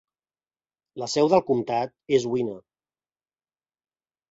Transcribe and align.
La 1.01 1.09
seu 1.15 1.29
del 1.35 1.43
comtat 1.51 1.95
és 2.19 2.27
Winner. 2.33 2.59